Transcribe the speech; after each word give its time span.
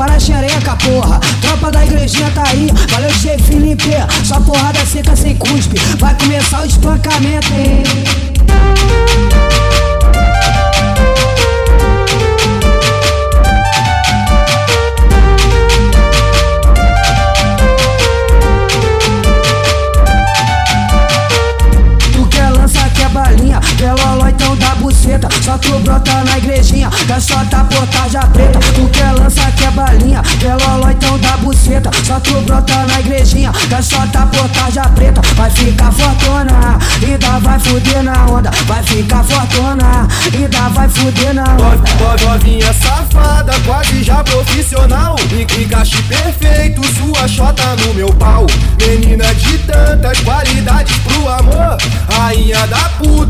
para 0.00 0.14
a 0.14 0.18
xereca, 0.18 0.74
porra. 0.76 1.20
Tropa 1.42 1.70
da 1.70 1.84
igrejinha 1.84 2.30
tá 2.30 2.42
aí, 2.48 2.70
valeu 2.90 3.10
chefe 3.10 3.42
Felipe. 3.42 3.90
Só 4.24 4.40
porrada 4.40 4.78
seca 4.86 5.14
sem 5.14 5.36
cuspe, 5.36 5.78
vai 5.98 6.16
começar 6.18 6.62
o 6.62 6.66
espancamento, 6.66 7.52
hein? 7.52 7.82
Só 25.50 25.58
tu 25.58 25.80
brota 25.80 26.22
na 26.22 26.38
igrejinha, 26.38 26.88
quer 27.08 27.20
só 27.20 27.44
tá 27.46 27.64
portaja 27.64 28.20
preta 28.20 28.60
Tu 28.72 28.86
quer 28.90 29.10
lança, 29.18 29.50
quer 29.56 29.72
balinha, 29.72 30.22
quer 30.38 30.54
loló 30.54 30.88
então 30.88 31.18
dá 31.18 31.36
buceta. 31.38 31.90
Só 32.04 32.20
tu 32.20 32.40
brota 32.42 32.86
na 32.86 33.00
igrejinha, 33.00 33.50
quer 33.68 33.82
só 33.82 34.06
tá 34.12 34.26
portaja 34.26 34.82
preta. 34.94 35.20
Vai 35.34 35.50
ficar 35.50 35.90
fortuna, 35.90 36.78
ainda 37.02 37.40
vai 37.40 37.58
fuder 37.58 38.00
na 38.00 38.26
onda. 38.26 38.52
Vai 38.68 38.80
ficar 38.84 39.24
fortuna, 39.24 40.06
ainda 40.32 40.68
vai 40.68 40.88
fuder 40.88 41.34
na 41.34 41.42
onda. 41.42 42.24
Novinha 42.24 42.72
safada, 42.72 43.52
quase 43.66 44.04
já 44.04 44.22
profissional. 44.22 45.16
Encaixe 45.60 46.00
perfeito, 46.04 46.80
sua 46.94 47.26
chota 47.26 47.74
no 47.74 47.94
meu 47.94 48.14
pau. 48.14 48.46
Menina 48.86 49.34
de 49.34 49.58
tantas 49.58 50.20
qualidades 50.20 50.96
pro 50.98 51.28
amor 51.28 51.76
Rainha 52.08 52.66
da 52.66 52.88
putaria, 52.98 53.29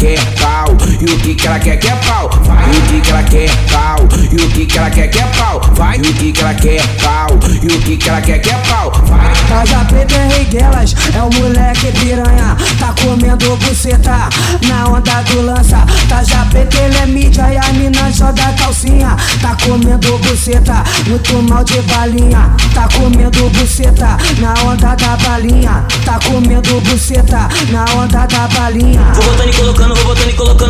quer, 0.00 0.18
pau. 0.40 0.76
E 1.00 1.04
o 1.04 1.18
que 1.18 1.34
que 1.34 1.46
ela 1.46 1.58
quer, 1.58 1.76
quer 1.76 1.96
pau. 2.06 2.30
Vai. 2.44 2.70
O 2.70 2.82
que 2.88 3.00
que 3.00 3.10
ela 3.10 3.22
quer, 3.22 3.50
pau. 3.70 4.08
E 4.32 4.36
o 4.36 4.48
que 4.50 4.66
que 4.66 4.78
ela 4.78 4.90
quer, 4.90 5.08
quer 5.08 5.30
pau. 5.36 5.60
Vai. 5.74 5.98
O 5.98 6.14
que 6.14 6.32
que 6.32 6.40
ela 6.40 6.54
quer, 6.54 6.82
pau. 7.02 7.38
E 7.62 7.66
o 7.66 7.80
que 7.80 7.96
que 7.96 8.08
ela 8.08 8.20
quer, 8.20 8.38
quer 8.38 8.58
pau. 8.66 8.90
Vai. 9.04 9.29
Caja 9.50 9.84
preta 9.84 10.14
é 10.14 10.28
Reguelas, 10.28 10.94
é 11.12 11.20
o 11.20 11.30
moleque 11.34 11.90
piranha. 11.98 12.56
Tá 12.78 12.94
comendo 13.02 13.56
buceta 13.56 14.28
na 14.68 14.88
onda 14.88 15.22
do 15.22 15.42
lança. 15.42 15.84
Taja 16.08 16.46
preta 16.50 16.78
ele 16.78 16.96
é 16.96 17.06
mídia 17.06 17.52
e 17.52 17.58
a 17.58 17.72
mina 17.72 18.12
joga 18.12 18.52
calcinha. 18.52 19.16
Tá 19.42 19.56
comendo 19.66 20.18
buceta, 20.18 20.84
muito 21.08 21.42
mal 21.42 21.64
de 21.64 21.82
balinha. 21.82 22.48
Tá 22.72 22.88
comendo 22.96 23.50
buceta 23.50 24.16
na 24.38 24.54
onda 24.62 24.94
da 24.94 25.16
balinha. 25.16 25.84
Tá 26.04 26.20
comendo 26.20 26.80
buceta 26.82 27.48
na 27.70 27.84
onda 27.96 28.26
da 28.26 28.46
balinha. 28.46 29.02
Vou 29.14 29.24
botando 29.24 29.48
e 29.48 29.52
colocando, 29.52 29.94
vou 29.96 30.04
botando 30.04 30.30
e 30.30 30.32
colocando 30.32 30.69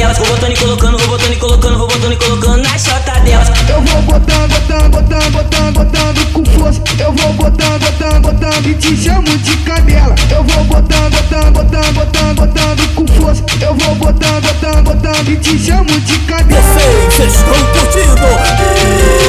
delas. 0.00 0.18
Vou 0.18 0.26
botando 0.26 0.52
e 0.52 0.56
colocando, 0.56 0.98
vou 0.98 1.08
botando 1.08 1.32
e 1.32 1.36
colocando, 1.36 1.78
vou 1.78 1.86
botando 1.86 2.12
e 2.12 2.16
colocando 2.16 2.62
na 2.62 2.78
chota 2.78 3.20
delas. 3.20 3.48
Eu 3.68 3.82
vou 3.82 4.02
botando, 4.02 4.48
botando, 4.48 4.90
botando, 4.90 5.30
botando, 5.32 5.72
botando 5.72 6.32
com 6.32 6.44
força. 6.46 6.82
Eu 6.98 7.12
vou 7.12 7.32
botando, 7.34 7.80
botando, 7.80 8.20
botando 8.22 8.66
e 8.66 8.74
te 8.74 8.96
chamo 8.96 9.38
de 9.38 9.56
cadela. 9.58 10.14
Eu 10.30 10.44
vou 10.44 10.64
botando, 10.64 11.10
botando, 11.10 11.52
botando, 11.52 11.94
botando, 11.94 12.34
botando 12.34 12.94
com 12.94 13.06
força. 13.06 13.44
Eu 13.60 13.74
vou 13.74 13.94
botando, 13.96 14.42
botando, 14.42 14.82
botando 14.84 15.28
e 15.28 15.36
te 15.36 15.58
chamo 15.58 16.00
de 16.00 16.18
cadela. 16.20 16.62
Vocês 17.10 17.34
estão 17.34 17.54
curtindo 17.72 19.19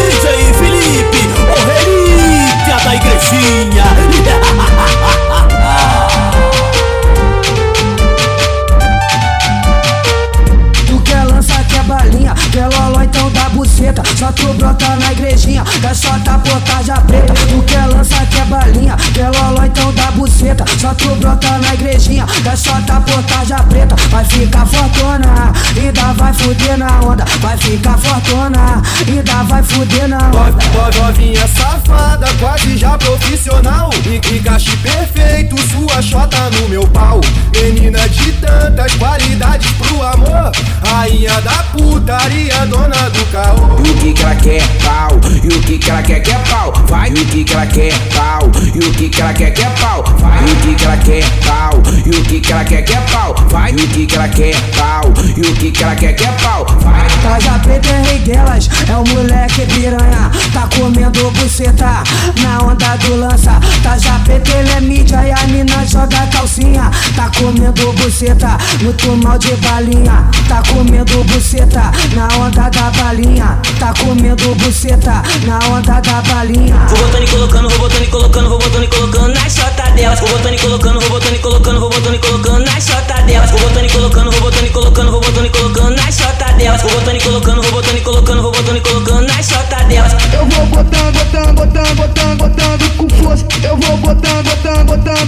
só 16.01 16.17
tá 16.19 16.39
portaja 16.39 16.95
preta. 17.01 17.33
Tu 17.33 17.61
quer 17.63 17.85
lança, 17.85 18.25
quer 18.25 18.45
balinha, 18.45 18.97
quer 19.13 19.29
loló, 19.29 19.63
então 19.63 19.93
dá 19.93 20.09
buceta. 20.11 20.65
Só 20.79 20.93
tu 20.95 21.15
brota 21.15 21.57
na 21.59 21.73
igrejinha, 21.75 22.25
só 22.55 22.81
tá 22.81 22.99
portaja 23.01 23.57
preta. 23.69 23.95
Vai 24.09 24.25
ficar 24.25 24.65
fortuna, 24.65 25.53
ainda 25.77 26.13
vai 26.13 26.33
fuder 26.33 26.77
na 26.77 26.99
onda. 27.01 27.23
Vai 27.39 27.57
ficar 27.57 27.97
fortuna, 27.97 28.81
ainda 29.07 29.43
vai 29.43 29.63
fuder 29.63 30.07
na 30.07 30.17
onda. 30.17 30.71
Novinha 30.99 31.47
safada, 31.47 32.27
quase 32.39 32.77
já 32.77 32.97
profissional 32.97 33.89
Encaixe 34.05 34.75
perfeito, 34.77 35.55
sua 35.69 36.01
chota 36.01 36.49
no 36.51 36.69
meu 36.69 36.87
pau 36.87 37.21
Menina 37.53 38.07
de 38.09 38.31
tantas 38.33 38.93
qualidades 38.95 39.71
pro 39.71 40.01
amor 40.01 40.51
Rainha 40.85 41.41
da 41.41 41.60
putaria, 42.01 42.65
dona 42.67 43.09
do 43.09 43.25
carro 43.31 43.79
E 43.85 43.89
o 43.89 43.95
que 43.95 44.13
que 44.13 44.23
ela 44.23 44.35
quer, 44.35 44.61
pau. 44.83 45.19
E 45.43 45.47
o 45.47 45.61
que 45.61 45.77
que 45.77 45.89
ela 45.89 46.01
quer, 46.01 46.19
quer 46.21 46.39
pau. 46.49 46.73
Vai. 46.87 47.09
E 47.09 47.13
o 47.13 47.25
que 47.25 47.43
que 47.43 47.53
ela 47.53 47.65
quer, 47.67 47.93
pau. 48.13 48.51
E 48.73 48.79
o 48.79 48.91
que 48.91 49.09
que 49.09 49.21
ela 49.21 49.33
quer, 49.33 49.51
quer 49.51 49.69
pau. 49.79 50.03
Vai. 50.17 50.41
E 50.41 50.51
o 50.51 50.55
que 50.57 50.75
que 50.75 50.85
ela 50.85 50.97
quer, 50.97 51.23
pau. 51.45 51.83
E 52.05 52.09
o 52.09 52.23
que 52.23 52.39
que 52.39 52.51
ela 52.51 52.63
quer, 52.63 52.81
quer 52.83 53.01
pau. 53.11 53.35
Vai. 53.49 53.71
E 53.71 53.75
o 53.75 53.87
que 53.87 54.05
que 54.05 54.15
ela 54.15 54.27
quer, 54.27 54.55
pau. 54.75 55.13
E 55.37 55.41
o 55.41 55.53
que 55.55 55.71
que 55.71 55.83
ela 55.83 55.95
quer, 55.95 56.13
quer 56.13 56.33
pau. 56.41 56.65
Vai. 56.81 57.07
Caja 57.21 57.59
preta 57.59 57.89
é 57.89 58.01
Reguelas, 58.11 58.69
é 58.89 58.97
o 58.97 59.07
moleque 59.07 59.65
piranha. 59.67 60.31
Tá 60.53 60.67
comendo 60.75 61.31
buceta 61.31 62.03
na 62.41 62.63
onda 62.63 62.95
do 62.97 63.15
lança. 63.15 63.59
Taja 63.83 64.19
preta 64.25 64.51
ele 64.57 64.71
é 64.71 64.81
mídia 64.81 65.27
e 65.27 65.31
a 65.31 65.47
mina 65.47 65.85
joga 65.85 66.25
calcinha. 66.27 66.89
Tá 67.15 67.29
comendo 67.37 67.93
buceta, 67.93 68.57
muito 68.81 69.15
mal 69.17 69.37
de 69.37 69.55
balinha. 69.57 70.25
Tá 70.47 70.63
comendo 70.67 71.23
buceta 71.25 71.90
na 72.15 72.27
onda 72.37 72.69
da 72.69 72.91
balinha. 72.91 73.59
Tá 73.79 73.93
comendo 73.99 74.55
buceta 74.55 75.21
na 75.45 75.59
onda 75.69 75.99
da 75.99 76.21
balinha. 76.21 76.75
Vou 76.87 76.97
botando 76.97 77.23
e 77.23 77.27
colocando, 77.27 77.69
vou 77.69 77.79
botando 77.79 78.03
e 78.03 78.07
colocando, 78.07 78.49
vou 78.49 78.59
botando 78.59 78.83
e 78.83 78.87
colocando 78.87 79.27
na 79.33 79.49
chota 79.49 79.91
delas. 79.91 80.19
Vou 80.19 80.29
botando 80.29 80.53
e 80.53 80.59
colocando, 80.59 80.99
vou 80.99 81.09
botando 81.09 81.35
e 81.35 81.39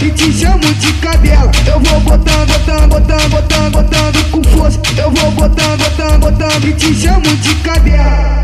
e 0.04 0.12
te 0.12 0.34
chamo 0.34 0.60
de 0.60 0.94
cadela. 0.94 1.52
Eu 1.66 1.80
vou 1.80 2.00
botando, 2.02 2.48
botando, 2.48 2.90
botando, 2.90 3.30
botando, 3.30 3.72
botando 3.72 4.32
com 4.32 4.44
força. 4.44 4.80
Eu 4.98 5.10
vou 5.12 5.32
botando, 5.32 5.78
botando, 5.78 6.20
botando 6.20 6.66
e 6.66 6.74
te 6.74 6.94
chamo 6.94 7.22
de 7.22 7.56
cadela. 7.56 8.43